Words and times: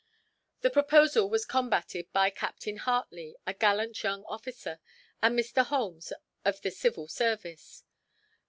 The 0.61 0.71
proposal 0.71 1.29
was 1.29 1.45
combated 1.45 2.11
by 2.11 2.31
Captain 2.31 2.77
Hartley, 2.77 3.35
a 3.45 3.53
gallant 3.53 4.01
young 4.01 4.23
officer, 4.23 4.79
and 5.21 5.37
Mr. 5.37 5.63
Holmes 5.63 6.11
of 6.43 6.59
the 6.61 6.71
Civil 6.71 7.07
Service. 7.07 7.83